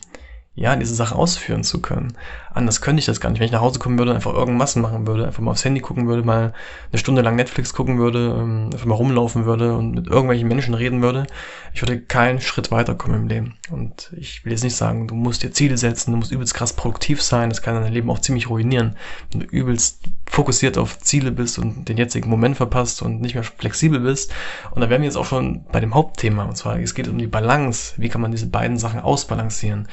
ja, 0.59 0.75
diese 0.75 0.95
Sache 0.95 1.15
ausführen 1.15 1.63
zu 1.63 1.81
können. 1.81 2.15
Anders 2.53 2.81
könnte 2.81 2.99
ich 2.99 3.07
das 3.07 3.21
gar 3.21 3.31
nicht. 3.31 3.39
Wenn 3.39 3.47
ich 3.47 3.53
nach 3.53 3.61
Hause 3.61 3.79
kommen 3.79 3.99
würde, 3.99 4.13
einfach 4.13 4.35
irgendwas 4.35 4.75
machen 4.75 5.07
würde, 5.07 5.27
einfach 5.27 5.41
mal 5.41 5.53
aufs 5.53 5.65
Handy 5.65 5.81
gucken 5.81 6.09
würde, 6.09 6.25
mal 6.25 6.53
eine 6.91 6.99
Stunde 6.99 7.23
lang 7.23 7.37
Netflix 7.37 7.73
gucken 7.73 7.99
würde, 7.99 8.37
ähm, 8.41 8.71
einfach 8.73 8.87
mal 8.87 8.97
rumlaufen 8.97 9.45
würde 9.45 9.77
und 9.77 9.93
mit 9.93 10.09
irgendwelchen 10.09 10.49
Menschen 10.49 10.75
reden 10.75 11.01
würde, 11.01 11.29
ich 11.73 11.83
würde 11.83 12.01
keinen 12.01 12.41
Schritt 12.41 12.73
weiterkommen 12.73 13.23
im 13.23 13.29
Leben. 13.29 13.55
Und 13.71 14.13
ich 14.17 14.45
will 14.45 14.51
jetzt 14.51 14.65
nicht 14.65 14.75
sagen, 14.75 15.07
du 15.07 15.15
musst 15.15 15.45
dir 15.45 15.53
Ziele 15.53 15.79
setzen, 15.79 16.11
du 16.11 16.17
musst 16.17 16.33
übelst 16.33 16.55
krass 16.55 16.73
produktiv 16.73 17.23
sein, 17.23 17.51
das 17.51 17.63
kann 17.63 17.81
dein 17.81 17.93
Leben 17.93 18.11
auch 18.11 18.19
ziemlich 18.19 18.51
ruinieren. 18.51 18.97
Wenn 19.31 19.41
du 19.41 19.47
übelst 19.47 20.01
fokussiert 20.27 20.77
auf 20.77 20.99
Ziele 20.99 21.31
bist 21.31 21.61
und 21.61 21.89
den 21.89 21.97
jetzigen 21.97 22.29
Moment 22.29 22.57
verpasst 22.57 23.03
und 23.03 23.21
nicht 23.21 23.35
mehr 23.35 23.45
flexibel 23.45 24.01
bist. 24.01 24.33
Und 24.73 24.81
da 24.81 24.91
wären 24.91 25.03
wir 25.03 25.07
jetzt 25.07 25.17
auch 25.17 25.25
schon 25.25 25.65
bei 25.71 25.79
dem 25.79 25.95
Hauptthema. 25.95 26.45
Und 26.45 26.57
zwar, 26.57 26.81
es 26.81 26.95
geht 26.95 27.07
um 27.07 27.19
die 27.19 27.29
Balance. 27.29 27.95
Wie 27.97 28.09
kann 28.09 28.21
man 28.21 28.33
diese 28.33 28.49
beiden 28.49 28.77
Sachen 28.77 28.99
ausbalancieren? 28.99 29.87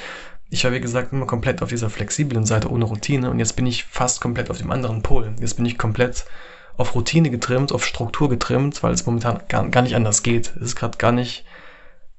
Ich 0.49 0.63
war 0.63 0.71
wie 0.71 0.79
gesagt 0.79 1.11
immer 1.11 1.25
komplett 1.25 1.61
auf 1.61 1.69
dieser 1.69 1.89
flexiblen 1.89 2.45
Seite 2.45 2.69
ohne 2.69 2.85
Routine 2.85 3.29
und 3.29 3.39
jetzt 3.39 3.55
bin 3.55 3.65
ich 3.65 3.85
fast 3.85 4.21
komplett 4.21 4.49
auf 4.49 4.57
dem 4.57 4.71
anderen 4.71 5.01
Pol. 5.01 5.33
Jetzt 5.39 5.55
bin 5.55 5.65
ich 5.65 5.77
komplett 5.77 6.25
auf 6.77 6.95
Routine 6.95 7.29
getrimmt, 7.29 7.71
auf 7.71 7.85
Struktur 7.85 8.29
getrimmt, 8.29 8.83
weil 8.83 8.93
es 8.93 9.05
momentan 9.05 9.41
gar, 9.47 9.67
gar 9.69 9.81
nicht 9.81 9.95
anders 9.95 10.23
geht. 10.23 10.53
Es 10.57 10.61
ist 10.61 10.75
gerade 10.75 10.97
gar 10.97 11.11
nicht 11.11 11.45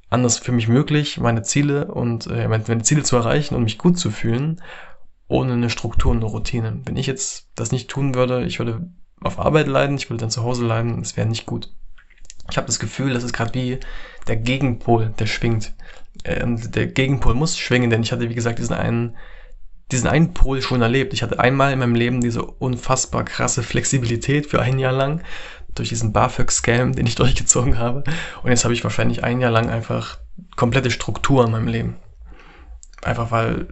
anders 0.08 0.38
für 0.38 0.52
mich 0.52 0.68
möglich, 0.68 1.18
meine 1.18 1.42
Ziele 1.42 1.86
und 1.92 2.26
äh, 2.28 2.48
meine 2.48 2.82
Ziele 2.82 3.02
zu 3.02 3.16
erreichen 3.16 3.54
und 3.54 3.64
mich 3.64 3.78
gut 3.78 3.98
zu 3.98 4.10
fühlen, 4.10 4.62
ohne 5.28 5.52
eine 5.52 5.70
Struktur 5.70 6.12
und 6.12 6.18
eine 6.18 6.26
Routine. 6.26 6.80
Wenn 6.84 6.96
ich 6.96 7.06
jetzt 7.06 7.50
das 7.54 7.72
nicht 7.72 7.90
tun 7.90 8.14
würde, 8.14 8.44
ich 8.44 8.58
würde 8.58 8.88
auf 9.20 9.38
Arbeit 9.38 9.66
leiden, 9.66 9.96
ich 9.96 10.08
würde 10.08 10.20
dann 10.20 10.30
zu 10.30 10.42
Hause 10.42 10.64
leiden, 10.64 11.00
es 11.00 11.16
wäre 11.16 11.28
nicht 11.28 11.46
gut. 11.46 11.72
Ich 12.50 12.56
habe 12.56 12.66
das 12.66 12.78
Gefühl, 12.78 13.12
das 13.12 13.24
ist 13.24 13.32
gerade 13.32 13.54
wie 13.54 13.78
der 14.28 14.36
Gegenpol, 14.36 15.12
der 15.18 15.26
schwingt 15.26 15.72
äh, 16.24 16.44
der 16.46 16.86
Gegenpol 16.86 17.34
muss 17.34 17.58
schwingen, 17.58 17.90
denn 17.90 18.02
ich 18.02 18.12
hatte, 18.12 18.28
wie 18.28 18.34
gesagt, 18.34 18.58
diesen 18.58 18.74
einen, 18.74 19.16
diesen 19.92 20.08
einen 20.08 20.34
Pol 20.34 20.62
schon 20.62 20.82
erlebt. 20.82 21.12
Ich 21.12 21.22
hatte 21.22 21.38
einmal 21.38 21.72
in 21.72 21.78
meinem 21.78 21.94
Leben 21.94 22.20
diese 22.20 22.42
unfassbar 22.42 23.24
krasse 23.24 23.62
Flexibilität 23.62 24.46
für 24.46 24.60
ein 24.60 24.78
Jahr 24.78 24.92
lang 24.92 25.22
durch 25.74 25.90
diesen 25.90 26.12
BAföG-Scam, 26.12 26.92
den 26.92 27.06
ich 27.06 27.14
durchgezogen 27.16 27.78
habe. 27.78 28.04
Und 28.42 28.50
jetzt 28.50 28.64
habe 28.64 28.74
ich 28.74 28.84
wahrscheinlich 28.84 29.24
ein 29.24 29.40
Jahr 29.40 29.50
lang 29.50 29.68
einfach 29.68 30.18
komplette 30.56 30.90
Struktur 30.90 31.44
in 31.44 31.52
meinem 31.52 31.68
Leben. 31.68 31.96
Einfach 33.02 33.30
weil 33.30 33.68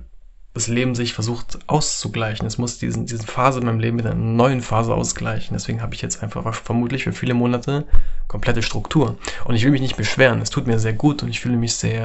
das 0.55 0.69
Leben 0.69 0.95
sich 0.95 1.15
versucht 1.15 1.59
auszugleichen. 1.67 2.47
Es 2.47 2.59
muss 2.59 2.79
diesen, 2.79 3.07
diese 3.07 3.27
Phase 3.27 3.59
in 3.59 3.67
meinem 3.67 3.81
Leben 3.81 3.97
mit 3.97 4.07
einer 4.07 4.15
neuen 4.15 4.61
Phase 4.61 4.95
ausgleichen. 4.95 5.55
Deswegen 5.55 5.83
habe 5.83 5.97
ich 5.97 6.03
jetzt 6.03 6.23
einfach 6.23 6.55
vermutlich 6.55 7.03
für 7.03 7.13
viele 7.13 7.35
Monate 7.35 7.85
komplette 8.29 8.63
Struktur. 8.63 9.19
Und 9.45 9.57
ich 9.57 9.65
will 9.65 9.73
mich 9.73 9.81
nicht 9.81 9.97
beschweren. 9.97 10.41
Es 10.41 10.51
tut 10.51 10.69
mir 10.69 10.79
sehr 10.79 10.93
gut 10.93 11.25
und 11.25 11.29
ich 11.29 11.41
fühle 11.41 11.57
mich 11.57 11.75
sehr, 11.75 12.01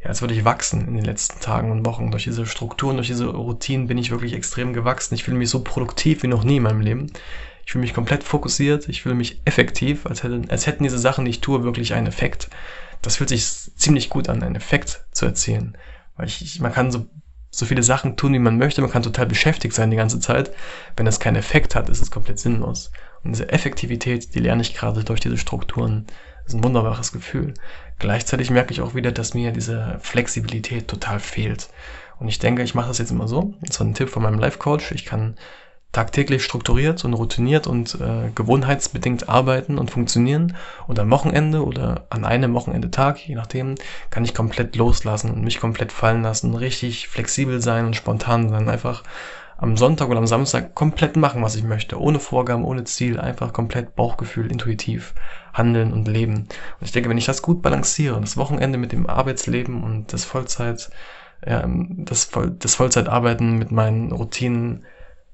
äh, 0.00 0.02
ja, 0.02 0.08
als 0.08 0.22
würde 0.22 0.32
ich 0.32 0.46
wachsen 0.46 0.88
in 0.88 0.94
den 0.94 1.04
letzten 1.04 1.38
Tagen 1.40 1.70
und 1.70 1.84
Wochen. 1.84 2.10
Durch 2.10 2.24
diese 2.24 2.46
Strukturen, 2.46 2.96
durch 2.96 3.08
diese 3.08 3.26
Routinen 3.26 3.88
bin 3.88 3.98
ich 3.98 4.10
wirklich 4.10 4.32
extrem 4.32 4.72
gewachsen. 4.72 5.14
Ich 5.14 5.24
fühle 5.24 5.36
mich 5.36 5.50
so 5.50 5.62
produktiv 5.62 6.22
wie 6.22 6.28
noch 6.28 6.44
nie 6.44 6.56
in 6.56 6.62
meinem 6.62 6.80
Leben. 6.80 7.12
Ich 7.66 7.72
fühle 7.72 7.82
mich 7.82 7.92
komplett 7.92 8.24
fokussiert. 8.24 8.88
Ich 8.88 9.02
fühle 9.02 9.16
mich 9.16 9.42
effektiv, 9.44 10.06
als 10.06 10.22
hätten, 10.22 10.48
als 10.48 10.66
hätten 10.66 10.84
diese 10.84 10.98
Sachen, 10.98 11.26
die 11.26 11.30
ich 11.30 11.42
tue, 11.42 11.62
wirklich 11.62 11.92
einen 11.92 12.06
Effekt. 12.06 12.48
Das 13.02 13.16
fühlt 13.16 13.28
sich 13.28 13.44
ziemlich 13.76 14.08
gut 14.08 14.30
an, 14.30 14.42
einen 14.42 14.56
Effekt 14.56 15.04
zu 15.12 15.26
erzielen. 15.26 15.76
Weil 16.16 16.28
ich 16.28 16.58
man 16.60 16.72
kann 16.72 16.90
so 16.90 17.06
so 17.58 17.66
viele 17.66 17.82
Sachen 17.82 18.16
tun, 18.16 18.32
wie 18.32 18.38
man 18.38 18.58
möchte. 18.58 18.80
Man 18.80 18.90
kann 18.90 19.02
total 19.02 19.26
beschäftigt 19.26 19.74
sein 19.74 19.90
die 19.90 19.96
ganze 19.96 20.20
Zeit. 20.20 20.52
Wenn 20.96 21.06
das 21.06 21.20
keinen 21.20 21.36
Effekt 21.36 21.74
hat, 21.74 21.88
ist 21.88 22.00
es 22.00 22.10
komplett 22.10 22.38
sinnlos. 22.38 22.90
Und 23.22 23.32
diese 23.32 23.48
Effektivität, 23.50 24.34
die 24.34 24.40
lerne 24.40 24.62
ich 24.62 24.74
gerade 24.74 25.04
durch 25.04 25.20
diese 25.20 25.38
Strukturen. 25.38 26.06
Das 26.44 26.52
ist 26.52 26.60
ein 26.60 26.64
wunderbares 26.64 27.12
Gefühl. 27.12 27.54
Gleichzeitig 27.98 28.50
merke 28.50 28.72
ich 28.72 28.80
auch 28.80 28.94
wieder, 28.94 29.12
dass 29.12 29.34
mir 29.34 29.52
diese 29.52 29.98
Flexibilität 30.00 30.88
total 30.88 31.20
fehlt. 31.20 31.68
Und 32.18 32.28
ich 32.28 32.38
denke, 32.38 32.62
ich 32.62 32.74
mache 32.74 32.88
das 32.88 32.98
jetzt 32.98 33.10
immer 33.10 33.28
so. 33.28 33.54
Das 33.62 33.80
war 33.80 33.86
ein 33.86 33.94
Tipp 33.94 34.10
von 34.10 34.22
meinem 34.22 34.38
Life 34.38 34.58
Coach. 34.58 34.92
Ich 34.92 35.04
kann 35.04 35.36
tagtäglich 35.94 36.44
strukturiert 36.44 37.04
und 37.04 37.14
routiniert 37.14 37.66
und 37.66 37.94
äh, 37.94 38.30
gewohnheitsbedingt 38.34 39.28
arbeiten 39.28 39.78
und 39.78 39.90
funktionieren. 39.90 40.56
Und 40.86 40.98
am 40.98 41.10
Wochenende 41.10 41.64
oder 41.64 42.04
an 42.10 42.24
einem 42.24 42.52
Wochenende 42.52 42.90
Tag, 42.90 43.26
je 43.26 43.34
nachdem, 43.36 43.76
kann 44.10 44.24
ich 44.24 44.34
komplett 44.34 44.76
loslassen 44.76 45.30
und 45.30 45.42
mich 45.42 45.60
komplett 45.60 45.92
fallen 45.92 46.22
lassen, 46.22 46.54
richtig 46.54 47.08
flexibel 47.08 47.62
sein 47.62 47.86
und 47.86 47.96
spontan 47.96 48.48
sein. 48.50 48.68
Einfach 48.68 49.04
am 49.56 49.76
Sonntag 49.76 50.08
oder 50.08 50.18
am 50.18 50.26
Samstag 50.26 50.74
komplett 50.74 51.16
machen, 51.16 51.42
was 51.42 51.54
ich 51.54 51.62
möchte. 51.62 52.00
Ohne 52.00 52.18
Vorgaben, 52.18 52.64
ohne 52.64 52.84
Ziel, 52.84 53.20
einfach 53.20 53.52
komplett 53.52 53.94
Bauchgefühl, 53.94 54.50
intuitiv 54.50 55.14
handeln 55.52 55.92
und 55.92 56.08
leben. 56.08 56.48
Und 56.80 56.86
ich 56.86 56.92
denke, 56.92 57.08
wenn 57.08 57.18
ich 57.18 57.26
das 57.26 57.40
gut 57.40 57.62
balanciere, 57.62 58.20
das 58.20 58.36
Wochenende 58.36 58.78
mit 58.78 58.90
dem 58.90 59.08
Arbeitsleben 59.08 59.84
und 59.84 60.12
das 60.12 60.24
Vollzeit, 60.24 60.90
ja, 61.46 61.64
das, 61.68 62.24
Voll, 62.24 62.50
das 62.58 62.74
Vollzeitarbeiten 62.74 63.58
mit 63.58 63.70
meinen 63.70 64.10
Routinen 64.10 64.84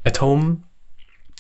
at 0.05 0.21
home, 0.21 0.63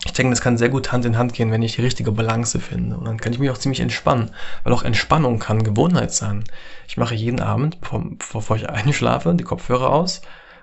ich 0.04 0.12
denke, 0.12 0.30
das 0.30 0.40
kann 0.40 0.56
sehr 0.56 0.70
gut 0.70 0.92
Hand 0.92 1.04
in 1.04 1.18
Hand 1.18 1.34
gehen, 1.34 1.50
wenn 1.50 1.62
ich 1.62 1.76
die 1.76 1.82
richtige 1.82 2.10
Balance 2.10 2.58
finde. 2.58 2.96
Und 2.96 3.04
dann 3.04 3.18
kann 3.18 3.32
ich 3.32 3.38
mich 3.38 3.50
auch 3.50 3.58
ziemlich 3.58 3.80
entspannen, 3.80 4.30
weil 4.64 4.72
auch 4.72 4.82
Entspannung 4.82 5.38
kann 5.38 5.62
Gewohnheit 5.62 6.12
sein. 6.12 6.44
Ich 6.88 6.96
mache 6.96 7.14
jeden 7.14 7.40
Abend, 7.40 7.80
bevor, 7.80 8.02
bevor 8.18 8.56
ich 8.56 8.70
einschlafe, 8.70 9.34
die 9.34 9.44
Kopfhörer 9.44 9.90
aus. 9.90 10.22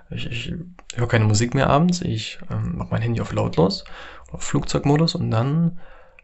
Ich, 0.10 0.26
ich 0.26 0.54
höre 0.96 1.08
keine 1.08 1.26
Musik 1.26 1.54
mehr 1.54 1.70
abends. 1.70 2.02
Ich 2.02 2.40
ähm, 2.50 2.78
mache 2.78 2.90
mein 2.92 3.02
Handy 3.02 3.22
auf 3.22 3.32
lautlos, 3.32 3.84
auf 4.32 4.42
Flugzeugmodus 4.42 5.14
und 5.14 5.30
dann 5.30 5.80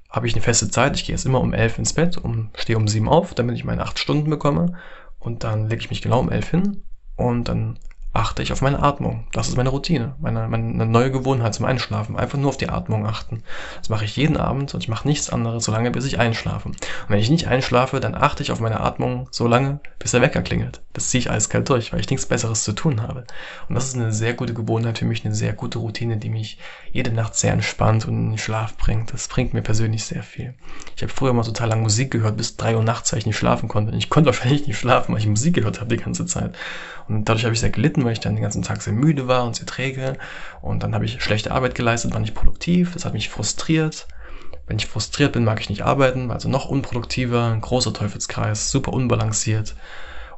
habe 0.09 0.27
ich 0.27 0.33
eine 0.33 0.41
feste 0.41 0.69
Zeit. 0.69 0.95
Ich 0.95 1.05
gehe 1.05 1.13
jetzt 1.13 1.25
immer 1.25 1.41
um 1.41 1.53
elf 1.53 1.77
ins 1.77 1.93
Bett, 1.93 2.17
um, 2.17 2.49
stehe 2.55 2.77
um 2.77 2.87
sieben 2.87 3.09
auf, 3.09 3.35
damit 3.35 3.55
ich 3.55 3.63
meine 3.63 3.83
acht 3.83 3.99
Stunden 3.99 4.29
bekomme. 4.29 4.73
Und 5.19 5.43
dann 5.43 5.69
lege 5.69 5.81
ich 5.81 5.89
mich 5.89 6.01
genau 6.01 6.19
um 6.19 6.31
elf 6.31 6.49
hin 6.49 6.83
und 7.15 7.47
dann 7.47 7.77
achte 8.13 8.43
ich 8.43 8.51
auf 8.51 8.61
meine 8.61 8.81
Atmung. 8.81 9.25
Das 9.31 9.49
ist 9.49 9.57
meine 9.57 9.69
Routine, 9.69 10.15
meine, 10.21 10.47
meine 10.47 10.85
neue 10.85 11.11
Gewohnheit 11.11 11.55
zum 11.55 11.65
Einschlafen. 11.65 12.15
Einfach 12.15 12.37
nur 12.37 12.49
auf 12.49 12.57
die 12.57 12.69
Atmung 12.69 13.07
achten. 13.07 13.43
Das 13.79 13.89
mache 13.89 14.05
ich 14.05 14.15
jeden 14.15 14.37
Abend 14.37 14.73
und 14.73 14.83
ich 14.83 14.87
mache 14.87 15.07
nichts 15.07 15.31
anderes, 15.31 15.63
solange 15.63 15.89
bis 15.89 16.05
ich 16.05 16.19
einschlafe. 16.19 16.69
Und 16.69 16.77
wenn 17.07 17.19
ich 17.19 17.31
nicht 17.31 17.47
einschlafe, 17.47 17.99
dann 17.99 18.13
achte 18.13 18.43
ich 18.43 18.51
auf 18.51 18.59
meine 18.59 18.81
Atmung 18.81 19.27
so 19.31 19.47
lange, 19.47 19.79
bis 19.97 20.11
der 20.11 20.21
Wecker 20.21 20.43
klingelt. 20.43 20.81
Das 20.93 21.09
ziehe 21.09 21.19
ich 21.19 21.31
eiskalt 21.31 21.67
durch, 21.69 21.91
weil 21.91 22.01
ich 22.01 22.09
nichts 22.09 22.27
Besseres 22.27 22.63
zu 22.63 22.73
tun 22.73 23.01
habe. 23.01 23.25
Und 23.67 23.73
das 23.73 23.85
ist 23.85 23.95
eine 23.95 24.13
sehr 24.13 24.35
gute 24.35 24.53
Gewohnheit 24.53 24.99
für 24.99 25.05
mich, 25.05 25.25
eine 25.25 25.33
sehr 25.33 25.53
gute 25.53 25.79
Routine, 25.79 26.17
die 26.17 26.29
mich 26.29 26.59
jede 26.91 27.11
Nacht 27.11 27.33
sehr 27.35 27.53
entspannt 27.53 28.07
und 28.07 28.13
in 28.13 28.29
den 28.31 28.37
Schlaf 28.37 28.77
bringt. 28.77 29.11
Das 29.11 29.27
bringt 29.27 29.55
mir 29.55 29.63
persönlich 29.63 30.05
sehr 30.05 30.21
viel. 30.21 30.53
Ich 30.95 31.01
habe 31.01 31.11
früher 31.11 31.33
mal 31.33 31.41
total 31.41 31.69
lang 31.69 31.81
Musik 31.81 32.11
gehört, 32.11 32.37
bis 32.37 32.57
drei 32.57 32.75
Uhr 32.75 32.83
nachts, 32.83 33.11
weil 33.11 33.19
ich 33.19 33.25
nicht 33.25 33.37
schlafen 33.37 33.67
konnte. 33.67 33.91
Und 33.91 33.97
ich 33.97 34.11
konnte 34.11 34.27
wahrscheinlich 34.29 34.67
nicht 34.67 34.77
schlafen, 34.77 35.13
weil 35.13 35.21
ich 35.21 35.27
Musik 35.27 35.55
gehört 35.55 35.81
habe 35.81 35.95
die 35.95 36.03
ganze 36.03 36.27
Zeit. 36.27 36.55
Und 37.07 37.27
dadurch 37.27 37.43
habe 37.45 37.53
ich 37.53 37.59
sehr 37.59 37.69
gelitten, 37.69 38.02
weil 38.05 38.13
ich 38.13 38.19
dann 38.19 38.35
den 38.35 38.43
ganzen 38.43 38.61
Tag 38.61 38.81
sehr 38.81 38.93
müde 38.93 39.27
war 39.27 39.45
und 39.45 39.55
sehr 39.55 39.65
träge. 39.65 40.17
Und 40.61 40.83
dann 40.83 40.93
habe 40.93 41.05
ich 41.05 41.21
schlechte 41.23 41.51
Arbeit 41.51 41.75
geleistet, 41.75 42.13
war 42.13 42.19
nicht 42.19 42.35
produktiv. 42.35 42.93
Das 42.93 43.05
hat 43.05 43.13
mich 43.13 43.29
frustriert. 43.29 44.07
Wenn 44.67 44.77
ich 44.77 44.87
frustriert 44.87 45.33
bin, 45.33 45.43
mag 45.43 45.59
ich 45.59 45.69
nicht 45.69 45.83
arbeiten, 45.83 46.31
also 46.31 46.47
noch 46.47 46.65
unproduktiver, 46.65 47.51
ein 47.51 47.61
großer 47.61 47.93
Teufelskreis, 47.93 48.71
super 48.71 48.93
unbalanciert. 48.93 49.75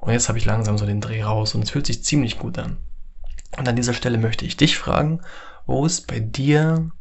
Und 0.01 0.13
jetzt 0.13 0.29
habe 0.29 0.37
ich 0.37 0.45
langsam 0.45 0.77
so 0.77 0.85
den 0.85 1.01
Dreh 1.01 1.23
raus 1.23 1.53
und 1.55 1.63
es 1.63 1.69
fühlt 1.69 1.85
sich 1.85 2.03
ziemlich 2.03 2.39
gut 2.39 2.57
an. 2.57 2.77
Und 3.57 3.67
an 3.67 3.75
dieser 3.75 3.93
Stelle 3.93 4.17
möchte 4.17 4.45
ich 4.45 4.57
dich 4.57 4.77
fragen, 4.77 5.21
wo 5.65 5.85
ist 5.85 6.07
bei 6.07 6.19
dir, 6.19 6.91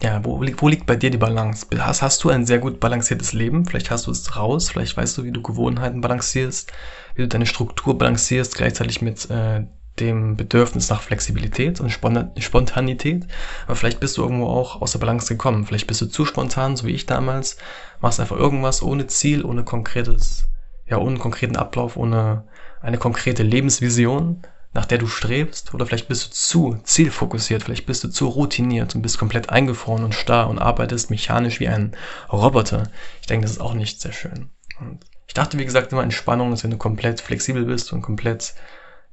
ja, 0.00 0.24
wo, 0.24 0.40
wo 0.40 0.68
liegt 0.68 0.86
bei 0.86 0.94
dir 0.94 1.10
die 1.10 1.18
Balance? 1.18 1.66
Hast, 1.78 2.02
hast 2.02 2.22
du 2.22 2.30
ein 2.30 2.46
sehr 2.46 2.58
gut 2.58 2.78
balanciertes 2.78 3.32
Leben? 3.32 3.64
Vielleicht 3.64 3.90
hast 3.90 4.06
du 4.06 4.12
es 4.12 4.36
raus, 4.36 4.70
vielleicht 4.70 4.96
weißt 4.96 5.18
du, 5.18 5.24
wie 5.24 5.32
du 5.32 5.42
Gewohnheiten 5.42 6.00
balancierst, 6.00 6.72
wie 7.16 7.22
du 7.22 7.28
deine 7.28 7.46
Struktur 7.46 7.98
balancierst, 7.98 8.56
gleichzeitig 8.56 9.02
mit 9.02 9.28
äh, 9.28 9.64
dem 9.98 10.36
Bedürfnis 10.36 10.88
nach 10.88 11.02
Flexibilität 11.02 11.80
und 11.80 11.90
Spontanität. 11.90 13.26
Aber 13.66 13.74
vielleicht 13.74 13.98
bist 13.98 14.16
du 14.16 14.22
irgendwo 14.22 14.46
auch 14.46 14.80
aus 14.80 14.92
der 14.92 15.00
Balance 15.00 15.26
gekommen. 15.26 15.66
Vielleicht 15.66 15.88
bist 15.88 16.00
du 16.00 16.06
zu 16.06 16.24
spontan, 16.24 16.76
so 16.76 16.86
wie 16.86 16.92
ich 16.92 17.06
damals. 17.06 17.56
Machst 18.00 18.20
einfach 18.20 18.36
irgendwas 18.36 18.82
ohne 18.82 19.08
Ziel, 19.08 19.44
ohne 19.44 19.64
konkretes, 19.64 20.48
ja, 20.86 20.98
ohne 20.98 21.18
konkreten 21.18 21.56
Ablauf, 21.56 21.96
ohne 21.96 22.44
eine 22.80 22.98
konkrete 22.98 23.42
Lebensvision, 23.42 24.42
nach 24.78 24.86
der 24.86 24.98
du 24.98 25.08
strebst. 25.08 25.74
Oder 25.74 25.86
vielleicht 25.86 26.06
bist 26.06 26.24
du 26.24 26.30
zu 26.30 26.78
zielfokussiert, 26.84 27.64
vielleicht 27.64 27.86
bist 27.86 28.04
du 28.04 28.08
zu 28.08 28.28
routiniert 28.28 28.94
und 28.94 29.02
bist 29.02 29.18
komplett 29.18 29.50
eingefroren 29.50 30.04
und 30.04 30.14
starr 30.14 30.48
und 30.48 30.60
arbeitest 30.60 31.10
mechanisch 31.10 31.58
wie 31.58 31.66
ein 31.66 31.96
Roboter. 32.32 32.84
Ich 33.20 33.26
denke, 33.26 33.42
das 33.42 33.50
ist 33.50 33.60
auch 33.60 33.74
nicht 33.74 34.00
sehr 34.00 34.12
schön. 34.12 34.50
Und 34.78 35.00
ich 35.26 35.34
dachte, 35.34 35.58
wie 35.58 35.64
gesagt, 35.64 35.90
immer 35.90 36.04
Entspannung 36.04 36.52
ist, 36.52 36.62
wenn 36.62 36.70
du 36.70 36.76
komplett 36.76 37.20
flexibel 37.20 37.64
bist 37.64 37.92
und 37.92 38.02
komplett 38.02 38.54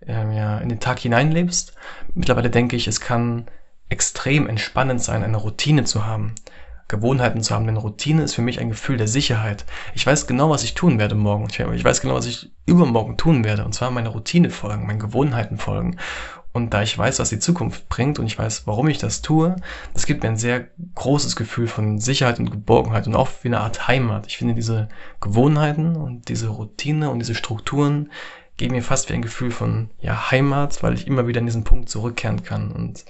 ähm, 0.05 0.31
ja, 0.33 0.59
in 0.59 0.69
den 0.69 0.79
Tag 0.79 0.99
hineinlebst. 0.99 1.73
Mittlerweile 2.13 2.51
denke 2.51 2.75
ich, 2.75 2.87
es 2.87 3.01
kann 3.01 3.47
extrem 3.89 4.47
entspannend 4.47 5.01
sein, 5.01 5.23
eine 5.23 5.37
Routine 5.37 5.83
zu 5.85 6.05
haben, 6.05 6.35
Gewohnheiten 6.87 7.41
zu 7.41 7.53
haben. 7.53 7.65
Denn 7.65 7.77
Routine 7.77 8.23
ist 8.23 8.35
für 8.35 8.41
mich 8.41 8.59
ein 8.59 8.69
Gefühl 8.69 8.97
der 8.97 9.07
Sicherheit. 9.07 9.65
Ich 9.93 10.05
weiß 10.05 10.27
genau, 10.27 10.49
was 10.49 10.63
ich 10.63 10.73
tun 10.73 10.99
werde 10.99 11.15
morgen. 11.15 11.47
Ich 11.49 11.83
weiß 11.83 12.01
genau, 12.01 12.15
was 12.15 12.25
ich 12.25 12.51
übermorgen 12.65 13.17
tun 13.17 13.43
werde. 13.43 13.65
Und 13.65 13.73
zwar 13.73 13.91
meine 13.91 14.09
Routine 14.09 14.49
folgen, 14.49 14.87
meinen 14.87 14.99
Gewohnheiten 14.99 15.57
folgen. 15.57 15.97
Und 16.55 16.73
da 16.73 16.81
ich 16.81 16.97
weiß, 16.97 17.19
was 17.19 17.27
die 17.27 17.39
Zukunft 17.39 17.89
bringt 17.89 18.17
und 18.17 18.27
ich 18.27 18.39
weiß, 18.39 18.65
warum 18.65 18.87
ich 18.87 18.97
das 18.97 19.21
tue, 19.21 19.57
das 19.93 20.05
gibt 20.05 20.23
mir 20.23 20.29
ein 20.29 20.37
sehr 20.37 20.67
großes 20.95 21.35
Gefühl 21.35 21.67
von 21.67 21.99
Sicherheit 21.99 22.39
und 22.39 22.49
Geborgenheit 22.49 23.07
und 23.07 23.15
auch 23.15 23.27
wie 23.41 23.49
eine 23.49 23.59
Art 23.59 23.89
Heimat. 23.89 24.27
Ich 24.27 24.37
finde 24.37 24.53
diese 24.53 24.87
Gewohnheiten 25.19 25.97
und 25.97 26.29
diese 26.29 26.47
Routine 26.47 27.09
und 27.09 27.19
diese 27.19 27.35
Strukturen 27.35 28.09
geben 28.55 28.73
mir 28.73 28.83
fast 28.83 29.09
wie 29.09 29.15
ein 29.15 29.21
Gefühl 29.21 29.51
von 29.51 29.89
ja, 29.99 30.31
Heimat, 30.31 30.81
weil 30.81 30.93
ich 30.93 31.07
immer 31.07 31.27
wieder 31.27 31.41
in 31.41 31.45
diesen 31.45 31.65
Punkt 31.65 31.89
zurückkehren 31.89 32.43
kann. 32.43 32.71
Und 32.71 33.03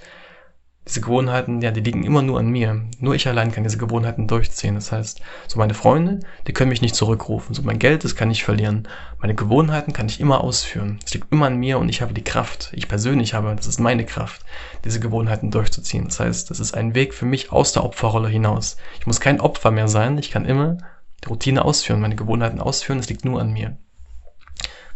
diese 0.86 1.00
Gewohnheiten, 1.00 1.60
ja, 1.62 1.72
die 1.72 1.80
liegen 1.80 2.04
immer 2.04 2.22
nur 2.22 2.38
an 2.38 2.48
mir. 2.48 2.82
Nur 3.00 3.14
ich 3.14 3.26
allein 3.26 3.50
kann 3.50 3.64
diese 3.64 3.76
Gewohnheiten 3.76 4.28
durchziehen. 4.28 4.76
Das 4.76 4.92
heißt, 4.92 5.20
so 5.48 5.58
meine 5.58 5.74
Freunde, 5.74 6.20
die 6.46 6.52
können 6.52 6.68
mich 6.68 6.80
nicht 6.80 6.94
zurückrufen. 6.94 7.54
So 7.54 7.62
mein 7.62 7.80
Geld, 7.80 8.04
das 8.04 8.14
kann 8.14 8.30
ich 8.30 8.44
verlieren. 8.44 8.86
Meine 9.20 9.34
Gewohnheiten 9.34 9.92
kann 9.92 10.06
ich 10.06 10.20
immer 10.20 10.42
ausführen. 10.42 11.00
Es 11.04 11.12
liegt 11.12 11.32
immer 11.32 11.46
an 11.46 11.56
mir 11.56 11.78
und 11.78 11.88
ich 11.88 12.02
habe 12.02 12.14
die 12.14 12.22
Kraft. 12.22 12.70
Ich 12.72 12.86
persönlich 12.86 13.34
habe, 13.34 13.54
das 13.56 13.66
ist 13.66 13.80
meine 13.80 14.04
Kraft, 14.04 14.42
diese 14.84 15.00
Gewohnheiten 15.00 15.50
durchzuziehen. 15.50 16.04
Das 16.04 16.20
heißt, 16.20 16.50
das 16.50 16.60
ist 16.60 16.74
ein 16.74 16.94
Weg 16.94 17.14
für 17.14 17.26
mich 17.26 17.50
aus 17.50 17.72
der 17.72 17.84
Opferrolle 17.84 18.28
hinaus. 18.28 18.76
Ich 19.00 19.06
muss 19.08 19.20
kein 19.20 19.40
Opfer 19.40 19.72
mehr 19.72 19.88
sein. 19.88 20.18
Ich 20.18 20.30
kann 20.30 20.44
immer 20.44 20.78
die 21.24 21.28
Routine 21.28 21.64
ausführen, 21.64 22.00
meine 22.00 22.16
Gewohnheiten 22.16 22.60
ausführen. 22.60 23.00
Es 23.00 23.08
liegt 23.08 23.24
nur 23.24 23.40
an 23.40 23.52
mir 23.52 23.76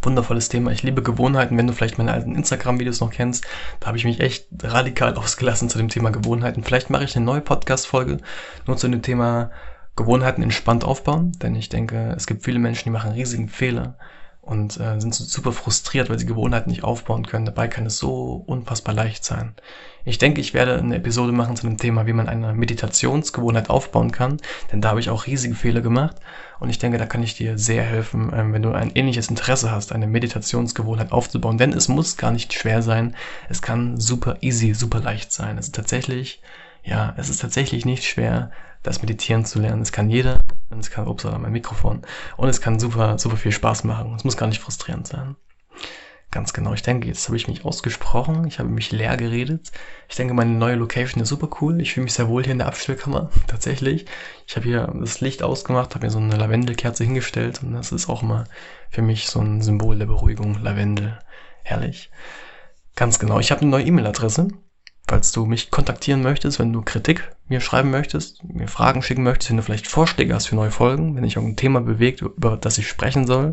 wundervolles 0.03 0.49
Thema. 0.49 0.71
Ich 0.73 0.83
liebe 0.83 1.03
Gewohnheiten. 1.03 1.57
Wenn 1.57 1.67
du 1.67 1.73
vielleicht 1.73 1.99
meine 1.99 2.13
alten 2.13 2.35
Instagram-Videos 2.35 3.01
noch 3.01 3.11
kennst, 3.11 3.47
da 3.81 3.89
habe 3.89 3.99
ich 3.99 4.05
mich 4.05 4.21
echt 4.21 4.47
radikal 4.63 5.15
ausgelassen 5.15 5.69
zu 5.69 5.79
dem 5.79 5.89
Thema 5.89 6.11
Gewohnheiten. 6.11 6.65
Vielleicht 6.65 6.91
mache 6.91 7.05
ich 7.05 7.17
eine 7.17 7.25
neue 7.25 7.41
Podcast-Folge 7.41 8.19
nur 8.67 8.77
zu 8.77 8.89
dem 8.89 9.03
Thema 9.03 9.51
Gewohnheiten 9.97 10.43
entspannt 10.43 10.85
aufbauen, 10.85 11.33
denn 11.43 11.55
ich 11.55 11.69
denke, 11.69 12.15
es 12.17 12.27
gibt 12.27 12.45
viele 12.45 12.59
Menschen, 12.59 12.85
die 12.85 12.91
machen 12.91 13.13
riesigen 13.13 13.49
Fehler 13.49 13.97
und 14.43 14.81
äh, 14.81 15.01
sind 15.01 15.15
super 15.15 15.53
frustriert, 15.53 16.09
weil 16.09 16.19
sie 16.19 16.27
Gewohnheiten 16.27 16.71
nicht 16.71 16.83
aufbauen 16.83 17.27
können. 17.27 17.45
Dabei 17.45 17.69
kann 17.69 17.87
es 17.87 17.99
so 17.99 18.43
unfassbar 18.47 18.95
leicht 18.95 19.25
sein. 19.25 19.55
Ich 20.05 20.19
denke, 20.19 20.41
ich 20.41 20.55
werde 20.55 20.79
eine 20.79 20.97
Episode 20.97 21.33
machen 21.33 21.57
zu 21.57 21.67
dem 21.67 21.77
Thema, 21.77 22.07
wie 22.07 22.15
man 22.15 22.29
eine 22.29 22.55
Meditationsgewohnheit 22.55 23.69
aufbauen 23.69 24.13
kann, 24.13 24.39
denn 24.73 24.81
da 24.81 24.91
habe 24.91 25.01
ich 25.01 25.11
auch 25.11 25.27
riesige 25.27 25.55
Fehler 25.55 25.83
gemacht 25.83 26.17
und 26.59 26.71
ich 26.71 26.79
denke, 26.79 26.97
da 26.97 27.05
kann 27.05 27.23
ich 27.23 27.37
dir 27.37 27.59
sehr 27.59 27.83
helfen, 27.83 28.33
ähm, 28.35 28.53
wenn 28.55 28.63
du 28.63 28.73
ein 28.73 28.93
ähnliches 28.95 29.29
Interesse 29.29 29.71
hast, 29.71 29.93
eine 29.93 30.07
Meditationsgewohnheit 30.07 31.13
aufzubauen, 31.13 31.59
denn 31.59 31.75
es 31.75 31.89
muss 31.89 32.17
gar 32.17 32.31
nicht 32.31 32.55
schwer 32.55 32.81
sein, 32.81 33.15
es 33.51 33.61
kann 33.61 34.01
super 34.01 34.39
easy, 34.41 34.73
super 34.73 35.01
leicht 35.01 35.33
sein. 35.33 35.59
Es 35.59 35.67
ist 35.67 35.75
tatsächlich, 35.75 36.41
ja, 36.83 37.15
es 37.19 37.29
ist 37.29 37.43
tatsächlich 37.43 37.85
nicht 37.85 38.05
schwer, 38.05 38.51
das 38.83 39.03
Meditieren 39.03 39.45
zu 39.45 39.61
lernen. 39.61 39.83
Es 39.83 39.93
kann 39.93 40.09
jeder 40.09 40.39
und 40.71 40.81
es 40.81 40.91
kann, 40.91 41.07
ups, 41.09 41.25
mein 41.25 41.53
Mikrofon, 41.53 42.03
und 42.37 42.49
es 42.49 42.61
kann 42.61 42.79
super, 42.79 43.19
super 43.19 43.37
viel 43.37 43.53
Spaß 43.53 43.85
machen. 43.85 44.15
Es 44.15 44.25
muss 44.25 44.37
gar 44.37 44.47
nicht 44.47 44.61
frustrierend 44.61 45.07
sein. 45.07 45.37
Ganz 46.33 46.53
genau. 46.53 46.73
Ich 46.75 46.83
denke, 46.83 47.09
jetzt 47.09 47.27
habe 47.27 47.37
ich 47.37 47.49
mich 47.49 47.65
ausgesprochen. 47.65 48.47
Ich 48.47 48.61
habe 48.61 48.69
mich 48.69 48.93
leer 48.93 49.17
geredet. 49.17 49.73
Ich 50.09 50.15
denke, 50.15 50.33
meine 50.33 50.53
neue 50.53 50.77
Location 50.77 51.21
ist 51.21 51.29
super 51.29 51.49
cool. 51.61 51.81
Ich 51.81 51.95
fühle 51.95 52.05
mich 52.05 52.13
sehr 52.13 52.29
wohl 52.29 52.45
hier 52.45 52.53
in 52.53 52.59
der 52.59 52.69
Abstellkammer. 52.69 53.31
Tatsächlich. 53.49 54.07
Ich 54.47 54.55
habe 54.55 54.67
hier 54.67 54.95
das 55.01 55.21
Licht 55.21 55.43
ausgemacht, 55.43 55.95
habe 55.97 56.07
mir 56.07 56.11
so 56.11 56.19
eine 56.21 56.37
Lavendelkerze 56.37 57.03
hingestellt 57.03 57.65
und 57.65 57.73
das 57.73 57.91
ist 57.91 58.09
auch 58.09 58.23
immer 58.23 58.45
für 58.91 59.03
mich 59.03 59.27
so 59.27 59.41
ein 59.41 59.61
Symbol 59.61 59.99
der 59.99 60.07
Beruhigung. 60.07 60.63
Lavendel. 60.63 61.19
Herrlich. 61.65 62.13
Ganz 62.95 63.19
genau. 63.19 63.41
Ich 63.41 63.51
habe 63.51 63.63
eine 63.63 63.71
neue 63.71 63.85
E-Mail-Adresse. 63.87 64.49
Falls 65.11 65.33
du 65.33 65.45
mich 65.45 65.73
kontaktieren 65.73 66.23
möchtest, 66.23 66.61
wenn 66.61 66.73
du 66.73 66.83
Kritik 66.83 67.33
mir 67.49 67.61
schreiben 67.61 67.91
möchtest, 67.91 68.45
mir 68.45 68.69
Fragen 68.69 69.03
schicken 69.03 69.25
möchtest, 69.25 69.51
wenn 69.51 69.57
du 69.57 69.65
vielleicht 69.65 69.89
Vorschläge 69.89 70.33
hast 70.33 70.47
für 70.47 70.55
neue 70.55 70.71
Folgen, 70.71 71.17
wenn 71.17 71.25
dich 71.25 71.35
irgendein 71.35 71.57
Thema 71.57 71.81
bewegt, 71.81 72.23
über 72.23 72.57
das 72.57 72.79
ich 72.79 72.87
sprechen 72.87 73.27
soll, 73.27 73.51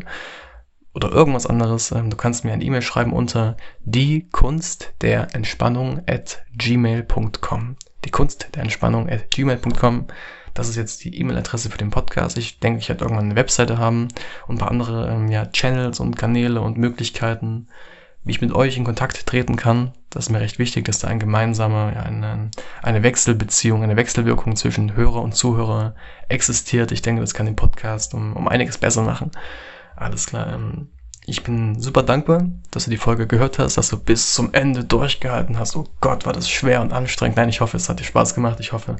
oder 0.94 1.10
irgendwas 1.10 1.48
anderes, 1.48 1.90
ähm, 1.90 2.10
du 2.10 2.16
kannst 2.16 2.44
mir 2.44 2.52
eine 2.52 2.62
E-Mail 2.62 2.82
schreiben 2.82 3.12
unter 3.12 3.56
die 3.80 4.28
Kunst 4.30 4.92
der 5.00 5.34
Entspannung 5.34 6.02
at 6.06 6.44
gmail.com. 6.56 7.74
Die 8.04 8.10
Kunst 8.10 8.50
der 8.54 8.62
Entspannung 8.62 9.10
at 9.10 9.28
gmail.com. 9.32 10.06
Das 10.54 10.68
ist 10.68 10.76
jetzt 10.76 11.02
die 11.02 11.18
E-Mail-Adresse 11.18 11.70
für 11.70 11.78
den 11.78 11.90
Podcast. 11.90 12.38
Ich 12.38 12.60
denke, 12.60 12.78
ich 12.78 12.88
werde 12.88 13.02
irgendwann 13.02 13.24
eine 13.24 13.36
Webseite 13.36 13.78
haben 13.78 14.06
und 14.46 14.54
ein 14.54 14.58
paar 14.58 14.70
andere 14.70 15.08
ähm, 15.08 15.26
ja, 15.26 15.46
Channels 15.46 15.98
und 15.98 16.16
Kanäle 16.16 16.60
und 16.60 16.78
Möglichkeiten, 16.78 17.66
wie 18.28 18.32
ich 18.32 18.42
mit 18.42 18.52
euch 18.52 18.76
in 18.76 18.84
Kontakt 18.84 19.24
treten 19.24 19.56
kann. 19.56 19.92
Das 20.10 20.26
ist 20.26 20.30
mir 20.30 20.40
recht 20.40 20.58
wichtig, 20.58 20.84
dass 20.84 20.98
da 20.98 21.08
ein 21.08 21.18
gemeinsamer, 21.18 21.94
ja, 21.94 22.02
eine, 22.02 22.50
eine 22.82 23.02
Wechselbeziehung, 23.02 23.82
eine 23.82 23.96
Wechselwirkung 23.96 24.54
zwischen 24.54 24.94
Hörer 24.94 25.22
und 25.22 25.34
Zuhörer 25.34 25.94
existiert. 26.28 26.92
Ich 26.92 27.00
denke, 27.00 27.22
das 27.22 27.32
kann 27.32 27.46
den 27.46 27.56
Podcast 27.56 28.12
um, 28.12 28.36
um 28.36 28.46
einiges 28.46 28.76
besser 28.76 29.00
machen. 29.00 29.30
Alles 29.96 30.26
klar. 30.26 30.52
Ähm, 30.52 30.88
ich 31.24 31.42
bin 31.42 31.80
super 31.80 32.02
dankbar, 32.02 32.44
dass 32.70 32.84
du 32.84 32.90
die 32.90 32.98
Folge 32.98 33.26
gehört 33.26 33.58
hast, 33.58 33.78
dass 33.78 33.88
du 33.88 33.98
bis 33.98 34.34
zum 34.34 34.52
Ende 34.52 34.84
durchgehalten 34.84 35.58
hast. 35.58 35.74
Oh 35.74 35.86
Gott, 36.02 36.26
war 36.26 36.34
das 36.34 36.50
schwer 36.50 36.82
und 36.82 36.92
anstrengend. 36.92 37.38
Nein, 37.38 37.48
ich 37.48 37.62
hoffe, 37.62 37.78
es 37.78 37.88
hat 37.88 37.98
dir 37.98 38.04
Spaß 38.04 38.34
gemacht. 38.34 38.60
Ich 38.60 38.72
hoffe, 38.72 38.96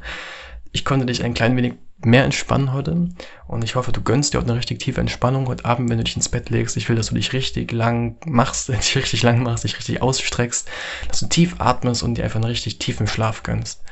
ich 0.72 0.84
konnte 0.84 1.06
dich 1.06 1.24
ein 1.24 1.34
klein 1.34 1.56
wenig 1.56 1.74
mehr 2.04 2.24
entspannen 2.24 2.72
heute. 2.72 3.08
Und 3.46 3.64
ich 3.64 3.74
hoffe, 3.74 3.92
du 3.92 4.02
gönnst 4.02 4.32
dir 4.32 4.38
auch 4.38 4.44
eine 4.44 4.54
richtig 4.54 4.78
tiefe 4.78 5.00
Entspannung 5.00 5.48
heute 5.48 5.64
Abend, 5.64 5.90
wenn 5.90 5.98
du 5.98 6.04
dich 6.04 6.16
ins 6.16 6.28
Bett 6.28 6.50
legst. 6.50 6.76
Ich 6.76 6.88
will, 6.88 6.96
dass 6.96 7.08
du 7.08 7.14
dich 7.14 7.32
richtig 7.32 7.72
lang 7.72 8.16
machst, 8.24 8.68
dich 8.68 8.96
richtig 8.96 9.22
lang 9.22 9.42
machst, 9.42 9.64
dich 9.64 9.76
richtig 9.76 10.02
ausstreckst, 10.02 10.68
dass 11.08 11.20
du 11.20 11.26
tief 11.26 11.56
atmest 11.58 12.02
und 12.02 12.16
dir 12.16 12.24
einfach 12.24 12.36
einen 12.36 12.44
richtig 12.44 12.78
tiefen 12.78 13.06
Schlaf 13.06 13.42
gönnst. 13.42 13.82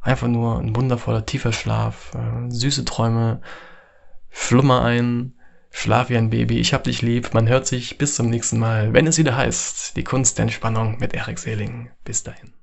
Einfach 0.00 0.28
nur 0.28 0.58
ein 0.58 0.74
wundervoller, 0.74 1.26
tiefer 1.26 1.52
Schlaf, 1.52 2.12
äh, 2.14 2.50
süße 2.50 2.86
Träume, 2.86 3.42
Flummer 4.30 4.82
ein, 4.82 5.34
Schlaf 5.70 6.08
wie 6.08 6.16
ein 6.16 6.30
Baby, 6.30 6.58
ich 6.58 6.72
hab 6.72 6.84
dich 6.84 7.02
lieb. 7.02 7.34
Man 7.34 7.48
hört 7.48 7.66
sich 7.66 7.98
bis 7.98 8.14
zum 8.14 8.30
nächsten 8.30 8.58
Mal, 8.58 8.92
wenn 8.92 9.06
es 9.06 9.18
wieder 9.18 9.36
heißt, 9.36 9.96
die 9.96 10.04
Kunst 10.04 10.38
der 10.38 10.44
Entspannung 10.44 10.98
mit 10.98 11.14
Erik 11.14 11.38
Seeling. 11.38 11.90
Bis 12.04 12.22
dahin. 12.22 12.59